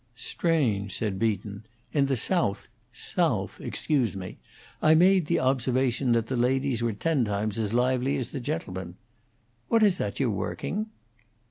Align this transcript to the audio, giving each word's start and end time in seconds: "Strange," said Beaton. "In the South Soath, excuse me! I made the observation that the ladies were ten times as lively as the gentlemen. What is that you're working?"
"Strange," 0.15 0.97
said 0.97 1.19
Beaton. 1.19 1.63
"In 1.93 2.07
the 2.07 2.17
South 2.17 2.67
Soath, 2.91 3.61
excuse 3.63 4.17
me! 4.17 4.39
I 4.81 4.95
made 4.95 5.27
the 5.27 5.39
observation 5.39 6.11
that 6.13 6.25
the 6.25 6.35
ladies 6.35 6.81
were 6.81 6.91
ten 6.93 7.23
times 7.23 7.59
as 7.59 7.71
lively 7.71 8.17
as 8.17 8.29
the 8.29 8.39
gentlemen. 8.39 8.95
What 9.67 9.83
is 9.83 9.99
that 9.99 10.19
you're 10.19 10.31
working?" 10.31 10.87